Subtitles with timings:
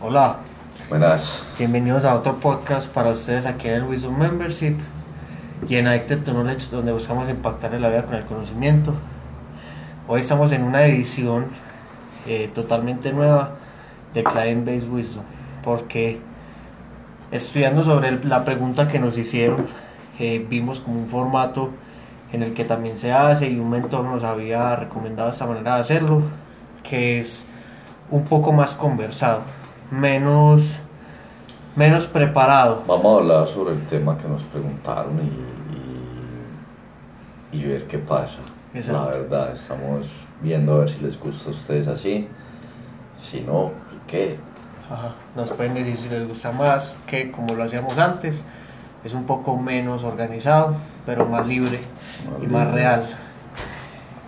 [0.00, 0.38] Hola,
[0.88, 1.44] Buenas.
[1.56, 4.76] bienvenidos a otro podcast para ustedes aquí en el Wisdom Membership
[5.68, 8.92] y en Addicted to Knowledge donde buscamos impactarle la vida con el conocimiento.
[10.08, 11.46] Hoy estamos en una edición
[12.26, 13.52] eh, totalmente nueva
[14.12, 15.22] de Client Based Wisdom
[15.62, 16.18] porque
[17.30, 19.64] estudiando sobre la pregunta que nos hicieron
[20.18, 21.70] eh, vimos como un formato
[22.32, 25.80] en el que también se hace y un mentor nos había recomendado esta manera de
[25.82, 26.22] hacerlo
[26.82, 27.46] que es
[28.10, 29.42] un poco más conversado
[30.00, 30.62] menos
[31.76, 35.12] menos preparado Vamos a hablar sobre el tema que nos preguntaron
[37.52, 38.38] y, y, y ver qué pasa.
[38.72, 39.00] Exacto.
[39.02, 40.06] La verdad, estamos
[40.40, 42.28] viendo a ver si les gusta a ustedes así.
[43.20, 43.70] Si no,
[44.06, 44.36] ¿qué?
[44.90, 45.14] Ajá.
[45.34, 48.42] Nos pueden decir si les gusta más que como lo hacíamos antes.
[49.04, 50.74] Es un poco menos organizado,
[51.06, 51.80] pero más libre
[52.30, 52.80] Más y más libre.
[52.82, 53.06] real.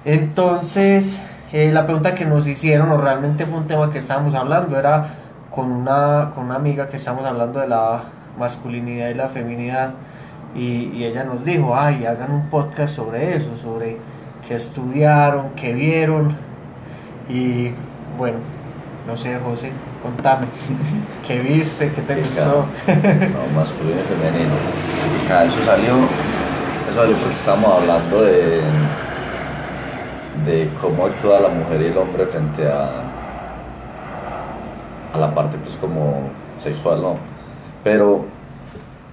[0.04, 1.18] Entonces,
[1.52, 5.14] eh, la pregunta que nos hicieron, o realmente fue un tema que estábamos hablando, era
[5.56, 8.02] con una, con una amiga que estábamos hablando de la
[8.38, 9.94] masculinidad y la feminidad.
[10.54, 13.96] Y, y ella nos dijo, ay, hagan un podcast sobre eso, sobre
[14.46, 16.36] qué estudiaron, qué vieron.
[17.28, 17.70] Y
[18.18, 18.38] bueno,
[19.06, 20.46] no sé, José, contame,
[21.26, 21.90] ¿qué viste?
[21.90, 22.66] ¿Qué te Qué gustó?
[22.86, 24.54] No, masculino y femenino.
[25.26, 25.94] Cada eso salió,
[26.88, 28.60] eso salió porque estábamos hablando de,
[30.44, 33.25] de cómo actúa la mujer y el hombre frente a,
[35.12, 36.30] a la parte pues como
[36.62, 37.16] sexual, ¿no?
[37.84, 38.24] Pero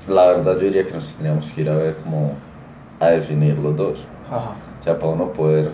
[0.08, 2.33] la verdad yo diría que nos teníamos que ir a ver como
[2.99, 4.05] a definir los dos.
[4.30, 4.55] Ajá.
[4.80, 5.71] O sea, para uno poder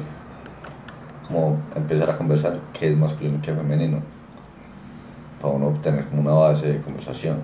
[1.29, 4.01] como empezar a conversar qué es masculino y qué es femenino.
[5.41, 7.37] Para uno tener como una base de conversación.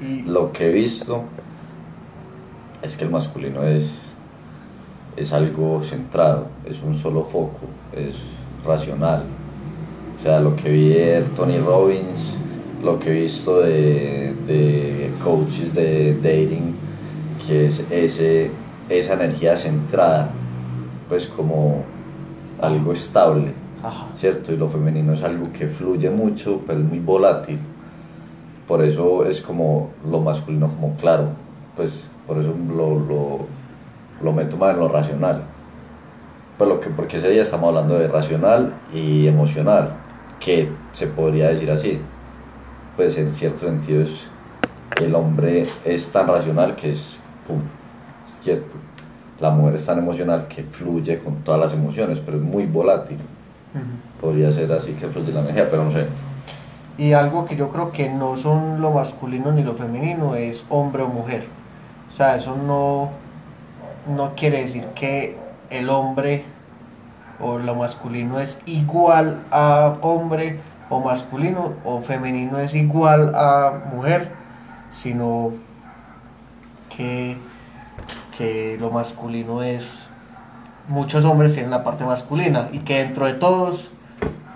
[0.00, 1.24] Y, Lo que he visto
[2.82, 4.02] es que el masculino es,
[5.16, 7.60] es algo centrado, es un solo foco,
[7.92, 8.16] es
[8.64, 9.24] racional.
[10.18, 12.34] O sea, lo que vi de Tony Robbins,
[12.82, 16.74] lo que he visto de, de coaches de dating,
[17.46, 18.50] que es ese,
[18.88, 20.30] esa energía centrada,
[21.08, 21.84] pues como
[22.60, 23.52] algo estable.
[23.82, 24.08] ajá.
[24.16, 24.52] ¿cierto?
[24.52, 27.58] Y lo femenino es algo que fluye mucho, pero es muy volátil.
[28.66, 31.28] Por eso es como lo masculino como claro,
[31.76, 33.38] pues por eso lo, lo,
[34.22, 35.44] lo meto más en lo racional.
[36.58, 39.92] Pues lo que, porque ese día estamos hablando de racional y emocional,
[40.40, 42.00] que se podría decir así.
[42.96, 44.28] Pues en cierto sentido es,
[45.00, 47.60] el hombre es tan racional que es, pum,
[48.26, 48.76] es quieto.
[49.40, 53.18] La mujer es tan emocional que fluye con todas las emociones, pero es muy volátil
[54.20, 56.06] podría ser así que fluye la energía, pero no sé.
[56.96, 61.02] Y algo que yo creo que no son lo masculino ni lo femenino es hombre
[61.02, 61.46] o mujer.
[62.08, 63.10] O sea, eso no,
[64.12, 65.36] no quiere decir que
[65.70, 66.44] el hombre
[67.40, 70.60] o lo masculino es igual a hombre
[70.90, 74.30] o masculino o femenino es igual a mujer,
[74.90, 75.52] sino
[76.94, 77.36] que,
[78.36, 80.08] que lo masculino es
[80.88, 83.90] muchos hombres tienen la parte masculina y que dentro de todos,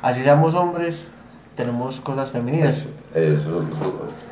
[0.01, 1.07] así seamos hombres,
[1.55, 2.89] tenemos cosas femeninas.
[3.13, 3.65] Pues, eso,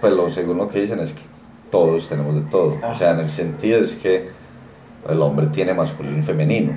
[0.01, 1.23] pues lo según lo que dicen es que
[1.71, 2.79] todos tenemos de todo.
[2.83, 4.31] O sea, en el sentido es que
[5.09, 6.73] el hombre tiene masculino y femenino.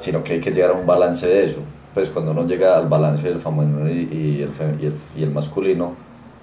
[0.00, 1.60] Sino que hay que llegar a un balance de eso.
[1.94, 4.50] Pues cuando uno llega al balance del femenino y, y el,
[4.80, 5.94] y, el, y el masculino,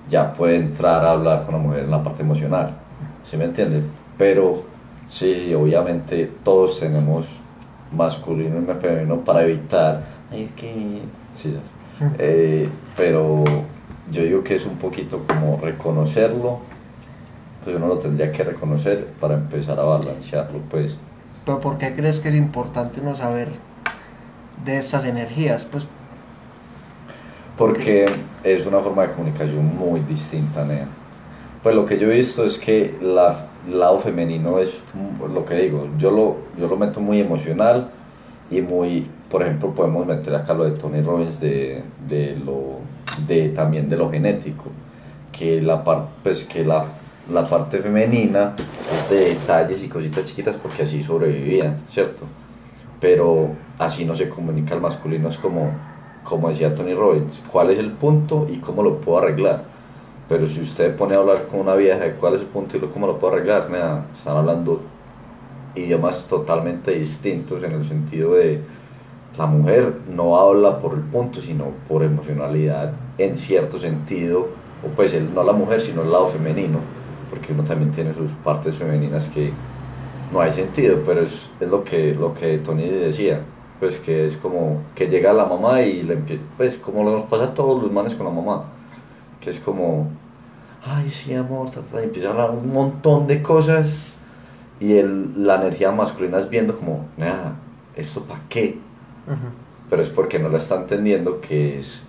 [0.07, 2.71] ya puede entrar a hablar con la mujer en la parte emocional.
[3.29, 3.81] ¿Sí me entiende?
[4.17, 4.63] Pero
[5.07, 7.27] sí, obviamente todos tenemos
[7.91, 10.03] masculino y femenino para evitar.
[10.31, 11.01] Ay, es que.
[11.33, 11.59] Sí, sí.
[12.19, 13.43] Eh, pero
[14.11, 16.59] yo digo que es un poquito como reconocerlo,
[17.63, 20.95] pues uno lo tendría que reconocer para empezar a balancearlo, pues.
[21.47, 23.47] Pero ¿por qué crees que es importante no saber
[24.65, 25.63] de estas energías?
[25.63, 25.87] Pues
[27.57, 28.05] Porque
[28.43, 30.85] es una forma de comunicación muy distinta, Nea.
[31.63, 35.45] Pues lo que yo he visto es que la, el lado femenino es mm, lo
[35.45, 37.91] que digo, yo lo, yo lo meto muy emocional
[38.51, 42.79] y muy, por ejemplo, podemos meter acá lo de Tony Robbins de, de lo,
[43.27, 44.65] de, también de lo genético,
[45.31, 46.85] que la, par- pues, que la,
[47.29, 48.55] la parte femenina
[48.93, 52.25] es de detalles y cositas chiquitas porque así sobrevivían, ¿cierto?
[52.99, 55.71] pero así no se comunica el masculino, es como,
[56.23, 59.63] como decía Tony Robbins, cuál es el punto y cómo lo puedo arreglar.
[60.27, 62.79] Pero si usted pone a hablar con una vieja de cuál es el punto y
[62.81, 63.69] cómo lo puedo arreglar,
[64.13, 64.81] están hablando
[65.75, 68.61] idiomas totalmente distintos en el sentido de
[69.37, 74.47] la mujer no habla por el punto, sino por emocionalidad en cierto sentido,
[74.83, 76.79] o pues no la mujer, sino el lado femenino,
[77.29, 79.51] porque uno también tiene sus partes femeninas que
[80.31, 83.41] no hay sentido, pero es, es lo, que, lo que Tony decía,
[83.79, 87.45] pues que es como que llega la mamá y le empieza, pues como nos pasa
[87.45, 88.63] a todos los manes con la mamá,
[89.39, 90.09] que es como,
[90.85, 94.13] ay, sí, amor, y empieza a hablar un montón de cosas
[94.79, 97.55] y el, la energía masculina es viendo como, nada,
[97.95, 98.79] ¿esto para qué?
[99.89, 102.01] Pero es porque no la está entendiendo que es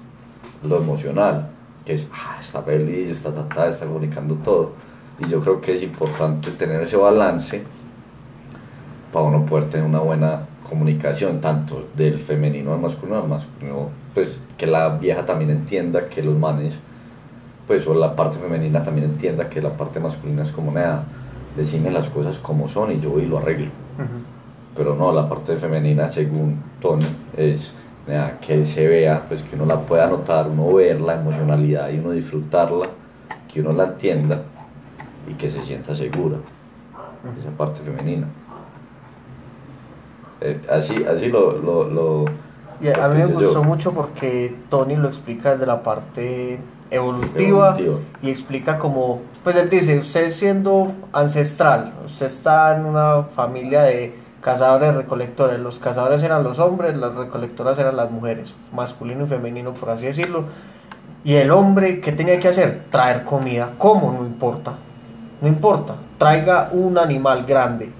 [0.63, 1.51] lo emocional,
[1.85, 4.73] que es, ah, está feliz, está, está, está comunicando todo.
[5.19, 7.63] Y yo creo que es importante tener ese balance
[9.13, 14.41] para uno poder tener una buena comunicación, tanto del femenino al masculino, al masculino, pues
[14.57, 16.79] que la vieja también entienda que los manes,
[17.67, 21.05] pues o la parte femenina también entienda que la parte masculina es como, nada,
[21.57, 23.71] decime las cosas como son y yo voy y lo arreglo.
[24.77, 27.07] Pero no, la parte femenina, según Tony,
[27.37, 27.73] es
[28.41, 32.13] que se vea, pues que uno la pueda notar, uno ver la emocionalidad y uno
[32.13, 32.87] disfrutarla,
[33.53, 34.43] que uno la entienda
[35.29, 36.39] y que se sienta segura.
[37.41, 38.27] Esa parte femenina.
[40.41, 42.25] Eh, así, así lo, lo, lo
[42.81, 46.61] y a mí me gustó mucho porque Tony lo explica desde la parte
[46.91, 47.77] evolutiva,
[48.23, 54.15] y explica como, pues él dice, usted siendo ancestral, usted está en una familia de
[54.41, 59.75] cazadores recolectores, los cazadores eran los hombres, las recolectoras eran las mujeres, masculino y femenino
[59.75, 60.45] por así decirlo,
[61.25, 62.85] y el hombre, ¿qué tenía que hacer?
[62.91, 64.13] Traer comida, ¿cómo?
[64.13, 64.75] No importa,
[65.41, 67.91] no importa, traiga un animal grande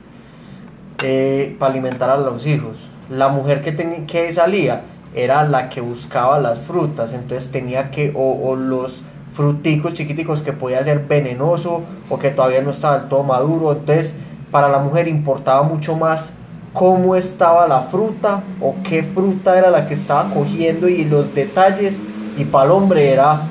[1.03, 3.75] eh, para alimentar a los hijos, la mujer que,
[4.07, 4.83] que salía,
[5.15, 9.03] era la que buscaba las frutas, entonces tenía que, o, los
[9.33, 14.17] fruticos chiquiticos que podía ser venenoso o que todavía no estaba del todo maduro, entonces
[14.51, 16.33] para la mujer importaba mucho más
[16.73, 22.01] cómo estaba la fruta o qué fruta era la que estaba cogiendo y los detalles.
[22.37, 23.43] Y para el hombre era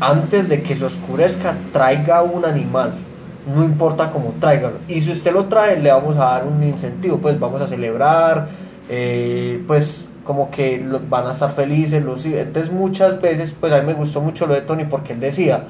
[0.00, 2.94] antes de que se oscurezca traiga un animal
[3.54, 7.18] no importa cómo traiga y si usted lo trae le vamos a dar un incentivo
[7.18, 8.48] pues vamos a celebrar
[8.88, 13.86] eh, pues como que van a estar felices, los, entonces muchas veces, pues a mí
[13.86, 15.62] me gustó mucho lo de Tony porque él decía,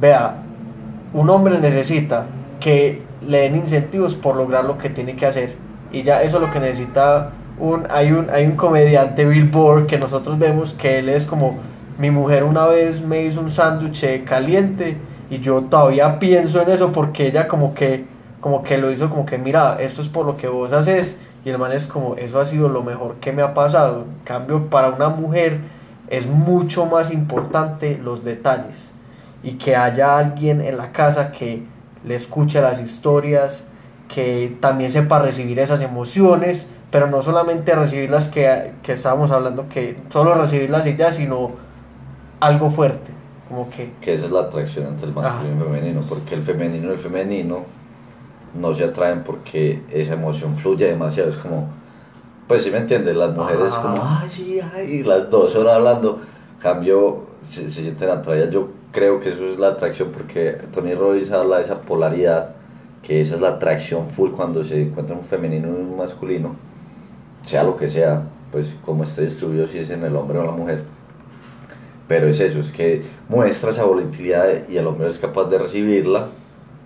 [0.00, 0.38] vea,
[1.14, 2.26] un hombre necesita
[2.58, 5.54] que le den incentivos por lograr lo que tiene que hacer.
[5.92, 7.30] Y ya eso es lo que necesita
[7.60, 11.58] un hay un hay un comediante Billboard que nosotros vemos que él es como
[11.98, 14.96] mi mujer una vez me hizo un sándwich caliente
[15.30, 18.04] y yo todavía pienso en eso porque ella como que
[18.40, 21.50] como que lo hizo como que mira esto es por lo que vos haces y
[21.50, 24.04] el man es como, eso ha sido lo mejor que me ha pasado.
[24.10, 25.60] En cambio, para una mujer
[26.08, 28.90] es mucho más importante los detalles.
[29.44, 31.62] Y que haya alguien en la casa que
[32.04, 33.62] le escuche las historias,
[34.12, 39.68] que también sepa recibir esas emociones, pero no solamente recibir las que, que estábamos hablando,
[39.68, 41.52] que solo recibirlas y ya, sino
[42.40, 43.12] algo fuerte.
[43.48, 43.92] Como que...
[44.00, 46.92] que esa es la atracción entre el masculino y el femenino, porque el femenino y
[46.92, 47.64] el femenino
[48.54, 51.30] no se atraen porque esa emoción fluye demasiado.
[51.30, 51.68] Es como,
[52.48, 56.20] pues si me entiendes, las mujeres como, ay, sí, ay, y las dos horas hablando,
[56.60, 58.50] cambio, se, sienten atraídas.
[58.50, 62.50] Yo creo que eso es la atracción porque Tony Robbins habla de esa polaridad,
[63.02, 66.56] que esa es la atracción full cuando se encuentra un femenino y un masculino,
[67.44, 70.52] sea lo que sea, pues como esté distribuido, si es en el hombre o la
[70.52, 70.95] mujer.
[72.08, 76.28] Pero es eso, es que muestra esa volatilidad y el hombre es capaz de recibirla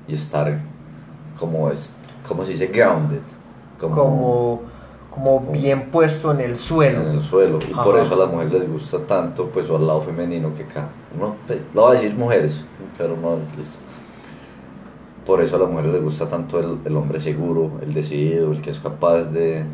[0.09, 0.61] y estar
[1.39, 1.93] como, es,
[2.27, 3.21] como se dice, grounded.
[3.79, 4.63] Como,
[5.11, 7.03] como, bien puesto en el suelo.
[7.03, 7.59] En el suelo.
[7.67, 10.89] Y por eso a las mujeres les gusta tanto, pues, al lado femenino que acá.
[11.19, 12.63] No, pues, lo voy a decir mujeres,
[12.97, 13.77] pero no, listo.
[15.27, 18.63] Por eso a las mujeres les gusta tanto el, el hombre seguro, el decidido, el
[18.63, 19.65] que es capaz de,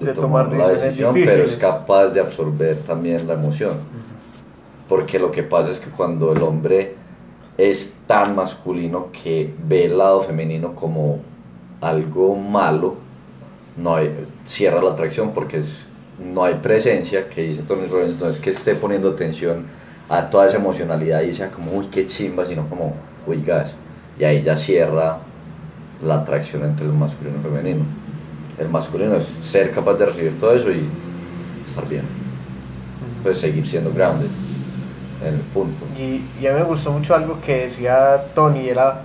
[0.00, 3.78] de, tomar, la decisión, pero es capaz de absorber también la emoción.
[4.94, 6.94] Porque lo que pasa es que cuando el hombre
[7.58, 11.18] es tan masculino que ve el lado femenino como
[11.80, 12.94] algo malo,
[13.76, 13.96] no
[14.44, 15.88] cierra la atracción porque es,
[16.32, 19.64] no hay presencia, que dice Tony Robbins, no es que esté poniendo atención
[20.08, 22.92] a toda esa emocionalidad y sea como, uy, qué chimba, sino como,
[23.26, 23.74] uy, gas.
[24.16, 25.18] Y ahí ya cierra
[26.04, 27.84] la atracción entre el masculino y el femenino.
[28.60, 30.86] El masculino es ser capaz de recibir todo eso y
[31.66, 32.04] estar bien.
[33.24, 34.30] Pues seguir siendo grounded
[35.26, 35.84] el punto.
[35.96, 39.02] Y, y, a mí me gustó mucho algo que decía Tony, era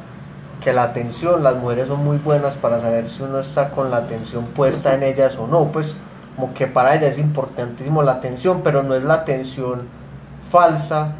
[0.63, 3.97] que la atención, las mujeres son muy buenas para saber si uno está con la
[3.97, 5.95] atención puesta en ellas o no, pues
[6.35, 9.87] como que para ellas es importantísimo la atención, pero no es la atención
[10.51, 11.13] falsa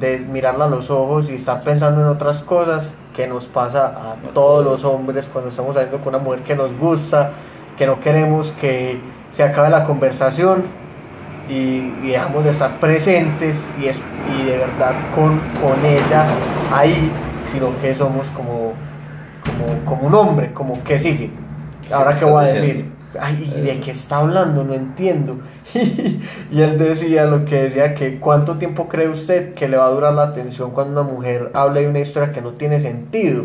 [0.00, 4.16] de mirarla a los ojos y estar pensando en otras cosas que nos pasa a
[4.32, 7.32] todos los hombres cuando estamos saliendo con una mujer que nos gusta,
[7.76, 9.00] que no queremos que
[9.32, 10.64] se acabe la conversación
[11.48, 14.00] y, dejamos de estar presentes y, es,
[14.34, 16.26] y de verdad con, con ella
[16.72, 17.10] ahí,
[17.50, 18.72] sino que somos como,
[19.44, 21.30] como, como un hombre, como que sigue.
[21.90, 22.90] Ahora qué voy a decir.
[23.20, 24.64] ay, ¿y de qué está hablando?
[24.64, 25.38] No entiendo.
[25.74, 29.90] y él decía lo que decía, que cuánto tiempo cree usted que le va a
[29.90, 33.44] durar la atención cuando una mujer habla de una historia que no tiene sentido.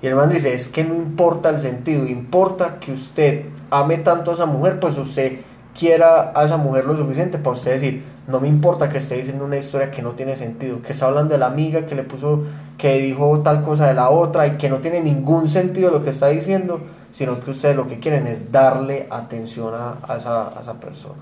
[0.00, 4.32] Y el man dice, es que no importa el sentido, importa que usted ame tanto
[4.32, 5.38] a esa mujer, pues usted
[5.78, 9.44] quiera a esa mujer lo suficiente para usted decir, no me importa que esté diciendo
[9.44, 12.44] una historia que no tiene sentido, que está hablando de la amiga que le puso,
[12.78, 16.10] que dijo tal cosa de la otra y que no tiene ningún sentido lo que
[16.10, 16.80] está diciendo,
[17.12, 21.20] sino que ustedes lo que quieren es darle atención a, esa, a esa, persona.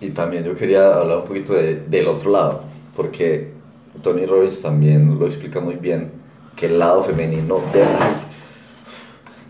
[0.00, 2.62] Y también yo quería hablar un poquito de, del otro lado,
[2.94, 3.52] porque
[4.02, 6.12] Tony Robbins también lo explica muy bien,
[6.54, 7.60] que el lado femenino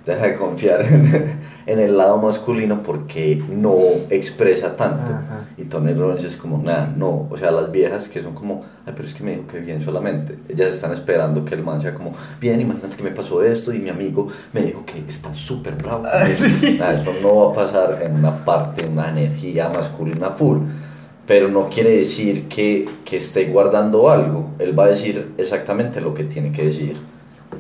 [0.07, 3.77] deja de confiar en, en el lado masculino porque no
[4.09, 5.13] expresa tanto.
[5.59, 7.29] Y Tony Robbins es como, nada, no.
[7.31, 9.83] O sea, las viejas que son como, ay, pero es que me dijo que bien
[9.83, 10.39] solamente.
[10.49, 13.81] Ellas están esperando que el man sea como, bien, imagínate que me pasó esto y
[13.81, 16.07] mi amigo me dijo que está súper bravo.
[16.07, 20.61] eso no va a pasar en una parte, una energía masculina full.
[21.27, 24.53] Pero no quiere decir que, que esté guardando algo.
[24.59, 26.97] Él va a decir exactamente lo que tiene que decir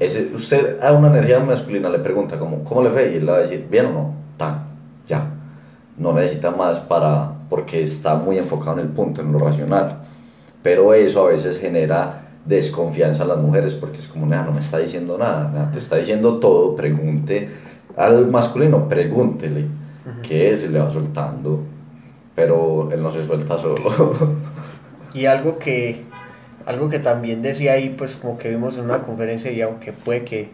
[0.00, 3.12] ese, usted a una energía masculina le pregunta como, ¿cómo le fue?
[3.12, 4.64] Y él le va a decir, bien o no, tan,
[5.06, 5.30] ya.
[5.96, 9.98] No necesita más para, porque está muy enfocado en el punto, en lo racional.
[10.62, 14.78] Pero eso a veces genera desconfianza a las mujeres porque es como, no me está
[14.78, 17.48] diciendo nada, te está diciendo todo, pregunte
[17.96, 19.66] al masculino, pregúntele
[20.22, 21.60] qué es, y le va soltando,
[22.34, 23.76] pero él no se suelta solo.
[25.14, 26.04] y algo que
[26.68, 30.24] algo que también decía ahí, pues como que vimos en una conferencia y aunque puede
[30.24, 30.50] que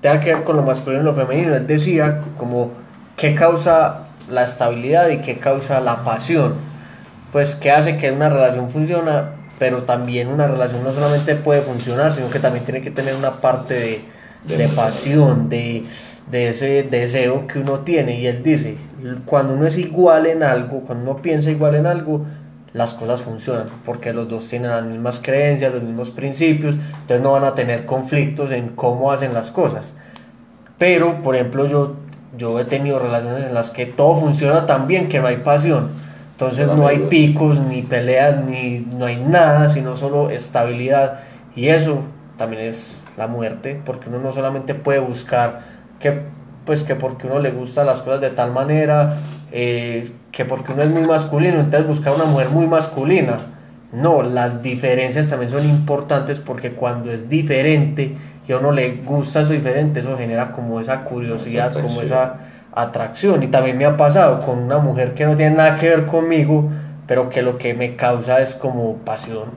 [0.00, 2.70] tenga que ver con lo masculino y lo femenino, él decía como
[3.16, 6.54] qué causa la estabilidad y qué causa la pasión,
[7.32, 9.10] pues qué hace que una relación funcione,
[9.58, 13.40] pero también una relación no solamente puede funcionar, sino que también tiene que tener una
[13.40, 15.86] parte de, de pasión, de,
[16.30, 18.20] de ese deseo que uno tiene.
[18.20, 18.76] Y él dice,
[19.24, 22.24] cuando uno es igual en algo, cuando uno piensa igual en algo,
[22.76, 27.32] las cosas funcionan, porque los dos tienen las mismas creencias, los mismos principios, entonces no
[27.32, 29.94] van a tener conflictos en cómo hacen las cosas.
[30.76, 31.94] Pero, por ejemplo, yo,
[32.36, 35.88] yo he tenido relaciones en las que todo funciona tan bien que no hay pasión.
[36.32, 41.20] Entonces no hay picos, ni peleas, ni no hay nada, sino solo estabilidad.
[41.54, 42.02] Y eso
[42.36, 45.62] también es la muerte, porque uno no solamente puede buscar
[45.98, 46.20] que,
[46.66, 49.16] pues que porque uno le gusta las cosas de tal manera,
[49.58, 53.38] eh, que porque uno es muy masculino, entonces buscar una mujer muy masculina.
[53.90, 58.14] No, las diferencias también son importantes porque cuando es diferente
[58.46, 62.40] y a uno le gusta eso diferente, eso genera como esa curiosidad, como esa
[62.74, 63.42] atracción.
[63.44, 66.68] Y también me ha pasado con una mujer que no tiene nada que ver conmigo,
[67.06, 69.52] pero que lo que me causa es como pasión.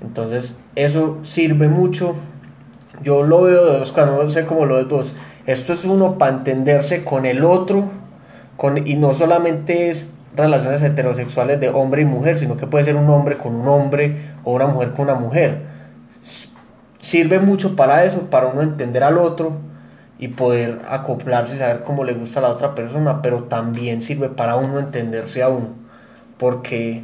[0.00, 2.14] Entonces, eso sirve mucho.
[3.02, 5.14] Yo lo veo de dos, cuando no sé cómo lo ves vos.
[5.44, 7.97] Esto es uno para entenderse con el otro
[8.84, 13.08] y no solamente es relaciones heterosexuales de hombre y mujer, sino que puede ser un
[13.08, 15.62] hombre con un hombre o una mujer con una mujer.
[16.98, 19.52] Sirve mucho para eso, para uno entender al otro
[20.18, 24.28] y poder acoplarse y saber cómo le gusta a la otra persona, pero también sirve
[24.28, 25.68] para uno entenderse a uno,
[26.36, 27.02] porque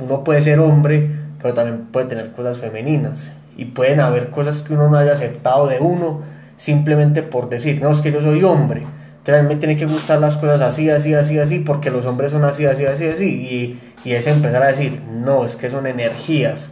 [0.00, 1.10] uno puede ser hombre,
[1.40, 5.68] pero también puede tener cosas femeninas y pueden haber cosas que uno no haya aceptado
[5.68, 6.22] de uno
[6.56, 8.84] simplemente por decir, no, es que yo soy hombre
[9.28, 12.06] entonces a mí me tienen que gustar las cosas así, así, así, así, porque los
[12.06, 13.26] hombres son así, así, así, así.
[13.26, 16.70] Y, y es empezar a decir, no, es que son energías.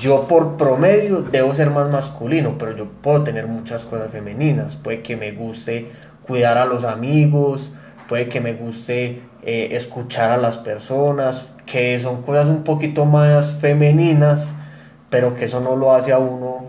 [0.00, 4.74] Yo por promedio debo ser más masculino, pero yo puedo tener muchas cosas femeninas.
[4.74, 5.86] Puede que me guste
[6.26, 7.70] cuidar a los amigos,
[8.08, 13.52] puede que me guste eh, escuchar a las personas, que son cosas un poquito más
[13.60, 14.52] femeninas,
[15.10, 16.64] pero que eso no lo hace a uno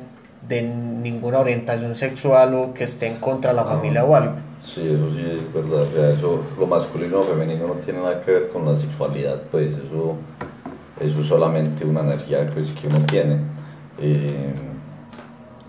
[0.47, 4.44] de ninguna orientación sexual o que esté en contra de la familia o algo.
[4.65, 6.11] Sí, eso sí es verdad.
[6.11, 10.15] eso, lo masculino o femenino no tiene nada que ver con la sexualidad, pues eso,
[10.99, 13.41] eso es solamente una energía pues, que uno tiene.
[13.99, 14.53] Eh,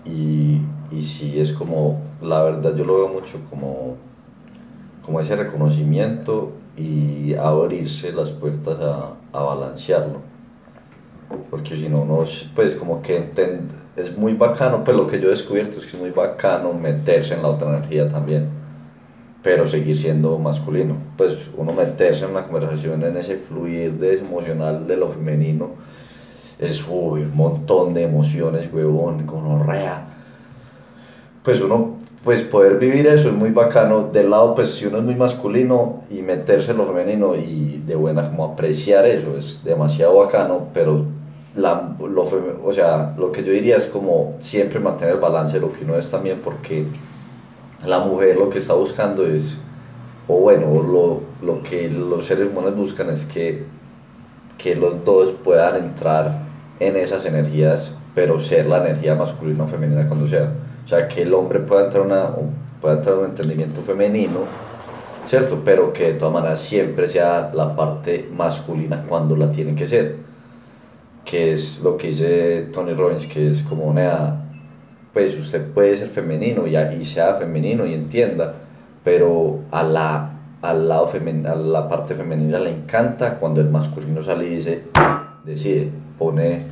[0.03, 0.61] y,
[0.91, 3.97] y sí, es como, la verdad yo lo veo mucho como,
[5.05, 10.21] como ese reconocimiento y abrirse las puertas a, a balancearlo.
[11.51, 12.23] Porque si no, no,
[12.55, 13.29] pues como que
[13.95, 17.35] es muy bacano, pues lo que yo he descubierto es que es muy bacano meterse
[17.35, 18.56] en la otra energía también
[19.43, 20.95] pero seguir siendo masculino.
[21.15, 25.71] Pues uno meterse en una conversación, en ese fluir de emocional de lo femenino,
[26.59, 29.25] es uy, un montón de emociones, huevón,
[29.67, 30.07] rea
[31.43, 34.09] Pues uno, pues poder vivir eso es muy bacano.
[34.11, 37.95] Del lado, pues si uno es muy masculino y meterse en lo femenino y de
[37.95, 41.05] buena, como apreciar eso, es demasiado bacano, pero
[41.55, 42.29] la, lo,
[42.63, 45.83] o sea, lo que yo diría es como siempre mantener el balance de lo que
[45.83, 46.85] uno es también, porque
[47.85, 49.57] la mujer lo que está buscando es
[50.27, 53.63] o bueno, lo, lo que los seres humanos buscan es que,
[54.57, 56.39] que los dos puedan entrar
[56.79, 60.51] en esas energías, pero ser la energía masculina o femenina cuando sea.
[60.83, 62.29] O sea, que el hombre pueda entrar, una,
[62.81, 64.39] pueda entrar en un entendimiento femenino,
[65.27, 65.61] ¿cierto?
[65.63, 70.17] Pero que de todas maneras siempre sea la parte masculina cuando la tiene que ser.
[71.23, 74.43] Que es lo que dice Tony Robbins, que es como una...
[75.17, 78.53] Pues usted puede ser femenino y, y sea femenino y entienda,
[79.03, 80.29] pero a la,
[80.61, 84.83] al lado femenino, a la parte femenina le encanta cuando el masculino sale y dice,
[85.43, 86.67] decide, pone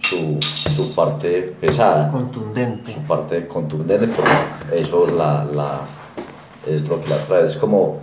[0.00, 2.06] su, su parte pesada.
[2.06, 2.92] Contundente.
[2.92, 5.80] Su parte contundente, porque eso la, la,
[6.68, 7.46] es lo que la atrae.
[7.46, 7.98] Es como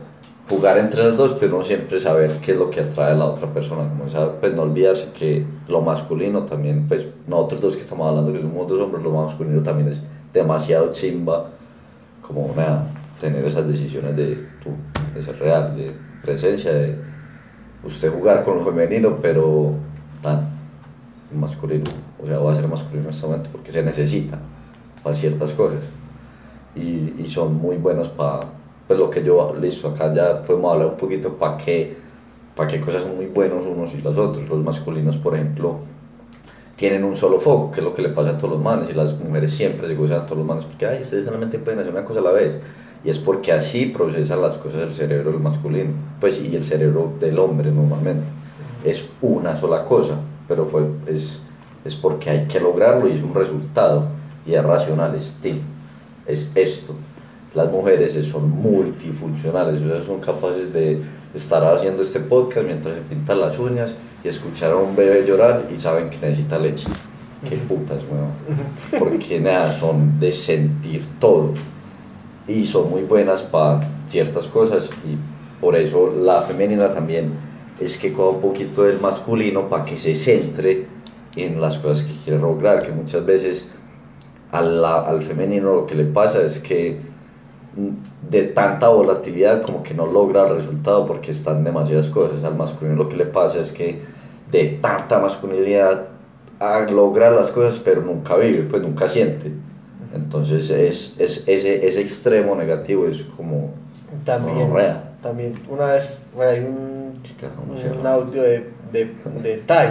[0.50, 3.48] jugar entre las dos, pero siempre saber qué es lo que atrae a la otra
[3.48, 3.90] persona.
[3.90, 8.32] Como esa, pues no olvidarse que lo masculino también, pues nosotros dos que estamos hablando,
[8.32, 10.02] que somos dos hombres, lo masculino también es
[10.34, 11.50] demasiado chimba,
[12.22, 12.88] como una,
[13.20, 14.72] tener esas decisiones de, tú,
[15.14, 16.96] de ser real, de presencia, de
[17.84, 19.74] usted jugar con lo femenino, pero
[20.22, 20.50] tan
[21.34, 21.86] masculino,
[22.22, 24.40] o sea, va a ser masculino en este momento porque se necesita
[25.04, 25.82] para ciertas cosas
[26.76, 28.42] y, y son muy buenos para,
[28.88, 31.96] pues lo que yo, listo, acá ya podemos hablar un poquito para qué,
[32.56, 35.80] para qué cosas son muy buenos unos y los otros, los masculinos, por ejemplo,
[36.76, 38.94] tienen un solo foco, que es lo que le pasa a todos los manes, y
[38.94, 41.92] las mujeres siempre se gozan a todos los manes, porque, ay, ustedes solamente pueden hacer
[41.92, 42.58] una cosa a la vez,
[43.04, 47.14] y es porque así procesan las cosas el cerebro del masculino, pues, y el cerebro
[47.20, 48.26] del hombre normalmente,
[48.84, 50.16] es una sola cosa,
[50.48, 51.40] pero fue, es,
[51.86, 54.04] es porque hay que lograrlo y es un resultado
[54.46, 55.38] y es racional, es,
[56.28, 56.94] es esto.
[57.56, 61.00] Las mujeres son multifuncionales, o son capaces de
[61.34, 65.70] estar haciendo este podcast mientras se pintan las uñas y escuchar a un bebé llorar
[65.74, 66.88] y saben que necesita leche.
[67.48, 69.00] Qué putas, weón.
[69.00, 71.54] Porque nada, son de sentir todo
[72.46, 75.18] y son muy buenas para ciertas cosas y
[75.62, 77.32] por eso la femenina también
[77.80, 80.88] es que coja un poquito del masculino para que se centre
[81.36, 83.66] en las cosas que quiere lograr, que muchas veces
[84.52, 87.15] al, al femenino lo que le pasa es que
[88.30, 92.44] de tanta volatilidad como que no logra el resultado porque están demasiadas cosas.
[92.44, 94.02] Al masculino lo que le pasa es que
[94.52, 96.08] de tanta masculinidad
[96.60, 99.52] a lograr las cosas pero nunca vive, pues nunca siente.
[100.14, 103.74] Entonces es, es ese, ese extremo negativo es como...
[104.24, 104.72] También,
[105.22, 106.96] también una vez hay un
[108.00, 109.12] un audio de, de,
[109.44, 109.90] de Tai,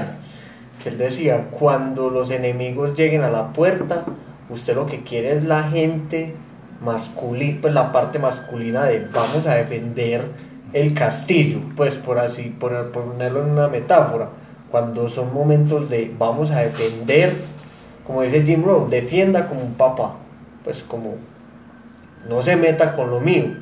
[0.83, 4.05] que él decía, cuando los enemigos lleguen a la puerta,
[4.51, 6.35] usted lo que quiere es la gente
[6.85, 10.29] masculina, pues la parte masculina de vamos a defender
[10.73, 14.29] el castillo, pues por así, ponerlo en una metáfora,
[14.71, 17.35] cuando son momentos de vamos a defender,
[18.05, 20.17] como dice Jim Rohn, defienda como un papá,
[20.65, 21.15] pues como
[22.29, 23.55] no se meta con lo mío,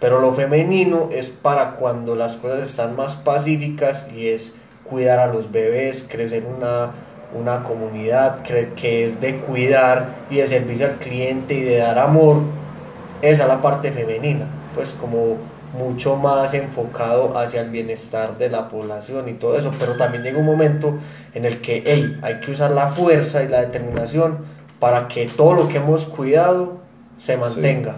[0.00, 4.52] pero lo femenino es para cuando las cosas están más pacíficas y es
[4.84, 6.92] cuidar a los bebés, crecer una,
[7.34, 12.38] una comunidad que es de cuidar y de servicio al cliente y de dar amor.
[13.20, 15.36] Esa es la parte femenina, pues como
[15.76, 20.38] mucho más enfocado hacia el bienestar de la población y todo eso, pero también llega
[20.38, 20.94] un momento
[21.34, 24.38] en el que hey, hay que usar la fuerza y la determinación
[24.78, 26.78] para que todo lo que hemos cuidado
[27.18, 27.96] se mantenga,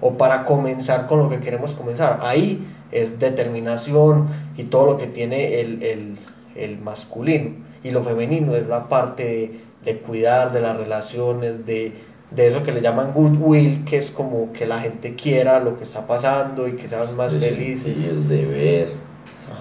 [0.00, 2.20] o para comenzar con lo que queremos comenzar.
[2.22, 6.18] Ahí es determinación y todo lo que tiene el, el,
[6.54, 11.92] el masculino y lo femenino es la parte de, de cuidar de las relaciones, de,
[12.30, 15.84] de, eso que le llaman goodwill, que es como que la gente quiera lo que
[15.84, 17.98] está pasando y que sean más felices.
[17.98, 19.10] Y el deber.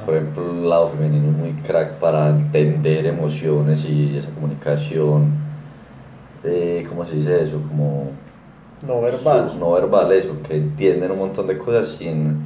[0.06, 5.34] Por ejemplo, el lado femenino es muy crack para entender emociones y esa comunicación.
[6.44, 7.62] Eh, ¿Cómo se dice eso?
[7.68, 8.12] Como
[8.82, 9.60] no verbal.
[9.60, 12.38] no verbal, eso, que entienden un montón de cosas sin,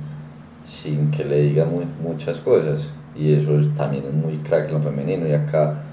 [0.66, 1.70] sin que le digan
[2.02, 2.90] muchas cosas.
[3.16, 5.28] Y eso también es muy crack en lo femenino.
[5.28, 5.84] Y acá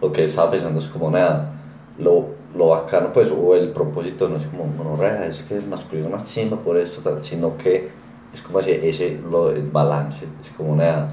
[0.00, 1.52] lo que estaba pensando es como nada,
[1.98, 6.08] lo, lo bacano, pues, o el propósito no es como monorrea, es que es masculino
[6.08, 7.88] más chimba por esto, sino que
[8.32, 11.10] es como ese, ese lo, el balance, es como nada.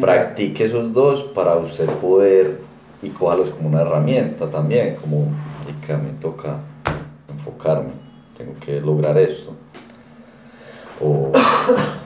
[0.00, 2.60] Practique esos dos para usted poder
[3.02, 5.28] y cójalos como una herramienta también, como
[5.68, 6.58] y que me toca
[7.28, 7.90] enfocarme,
[8.36, 9.52] tengo que lograr esto.
[11.00, 11.32] O,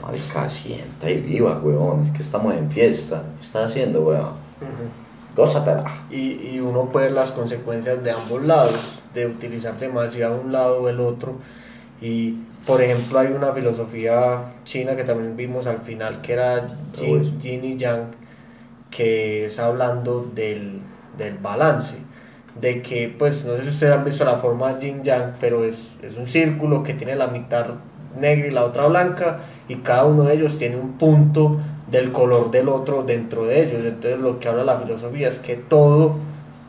[0.01, 4.33] marica, sienta y viva, weón, es que estamos en fiesta, ¿qué estás haciendo, weón?
[4.61, 5.05] Uh
[6.09, 10.83] Y, y uno puede ver las consecuencias de ambos lados, de utilizar demasiado un lado
[10.83, 11.33] o el otro.
[12.01, 17.41] Y, por ejemplo, hay una filosofía china que también vimos al final, que era Jin,
[17.41, 18.11] Jin y Yang,
[18.89, 20.79] que es hablando del,
[21.17, 21.97] del balance.
[22.61, 25.97] De que, pues, no sé si ustedes han visto la forma yin yang, pero es,
[26.01, 27.65] es un círculo que tiene la mitad
[28.17, 32.51] negra y la otra blanca, y cada uno de ellos tiene un punto del color
[32.51, 33.81] del otro dentro de ellos.
[33.85, 36.15] Entonces lo que habla la filosofía es que todo,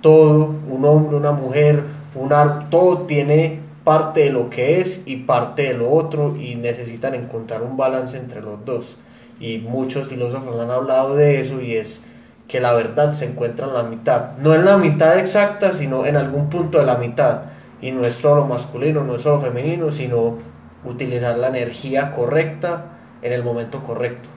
[0.01, 1.83] todo, un hombre, una mujer,
[2.15, 2.33] un
[2.71, 7.63] todo tiene parte de lo que es y parte de lo otro y necesitan encontrar
[7.63, 8.97] un balance entre los dos.
[9.39, 12.03] Y muchos filósofos han hablado de eso y es
[12.49, 14.37] que la verdad se encuentra en la mitad.
[14.39, 17.43] No en la mitad exacta, sino en algún punto de la mitad.
[17.83, 20.39] Y no es solo masculino, no es solo femenino, sino
[20.87, 22.87] utilizar la energía correcta
[23.23, 24.29] en el momento correcto.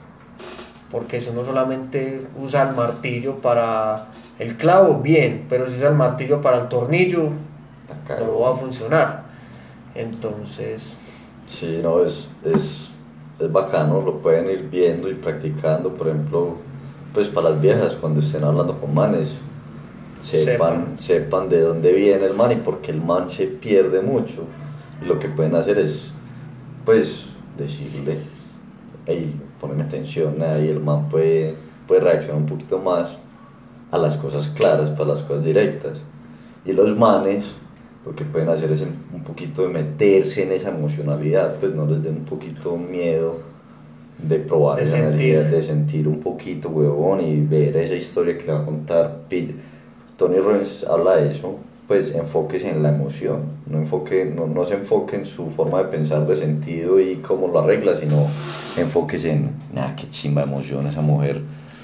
[0.91, 4.07] Porque si uno solamente usa el martillo para
[4.39, 7.29] el clavo, bien, pero si usa el martillo para el tornillo,
[8.09, 9.23] no va a funcionar.
[9.95, 10.93] Entonces...
[11.45, 12.89] Sí, no, es, es,
[13.39, 16.57] es bacano, lo pueden ir viendo y practicando, por ejemplo,
[17.13, 19.35] pues para las viejas cuando estén hablando con manes,
[20.21, 24.43] sepan, sepan, de dónde viene el man y porque el man se pierde mucho.
[25.01, 26.11] Y lo que pueden hacer es,
[26.89, 27.25] pues,
[27.55, 28.15] decirle,
[29.05, 31.53] hey, poneme atención, ahí el man puede,
[31.87, 33.15] puede reaccionar un poquito más
[33.91, 35.99] a las cosas claras, para las cosas directas.
[36.65, 37.45] Y los manes
[38.03, 42.01] lo que pueden hacer es un poquito de meterse en esa emocionalidad, pues no les
[42.01, 43.37] den un poquito miedo
[44.17, 45.35] de probar de esa sentir.
[45.35, 49.25] energía, de sentir un poquito, huevón, y ver esa historia que le va a contar
[50.17, 51.55] Tony Robbins habla de eso,
[51.89, 55.85] pues enfóquese en la emoción, no, enfoque, no, no se enfoque en su forma de
[55.85, 58.27] pensar, de sentido y cómo lo arregla, sino
[58.77, 61.41] enfóquese en, nada, qué chimba emoción esa mujer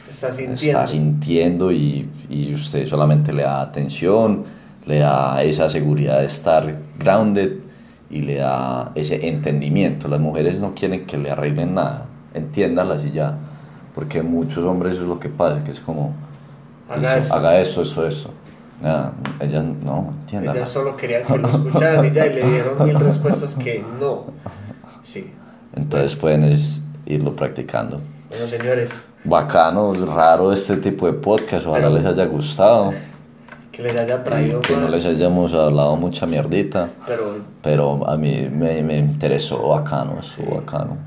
[0.08, 4.44] está sintiendo, está sintiendo y, y usted solamente le da atención,
[4.86, 7.54] le da esa seguridad de estar grounded
[8.12, 10.08] y le da ese entendimiento.
[10.08, 13.40] Las mujeres no quieren que le arreglen nada, entiéndanlas y ya.
[13.96, 16.14] Porque muchos hombres eso es lo que pasa, que es como,
[16.88, 18.32] haga, eso, haga eso, eso, eso.
[19.40, 20.56] Ellas no, entiendan.
[20.56, 24.26] Ellas solo querían que lo escucharan y ya, y le dieron mil respuestas que no.
[25.04, 25.32] Sí.
[25.76, 26.52] Entonces pueden
[27.06, 28.02] irlo practicando.
[28.30, 28.92] Bueno, señores.
[29.24, 32.94] Bacano, raro este tipo de podcast, ojalá les haya gustado.
[33.72, 34.62] Que les haya traído.
[34.62, 36.90] Que no les hayamos hablado mucha mierdita.
[37.06, 40.98] Pero, pero a mí me, me interesó bacano, estuvo bacano.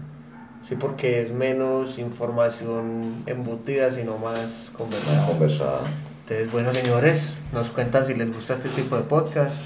[0.69, 5.27] Sí, porque es menos información embutida, sino más conversada.
[5.27, 5.81] conversada.
[6.29, 9.63] Entonces, bueno, señores, nos cuentan si les gusta este tipo de podcast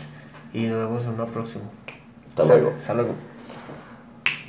[0.54, 1.64] y nos vemos en una próxima.
[2.28, 2.74] Hasta luego.
[2.76, 3.14] Hasta luego.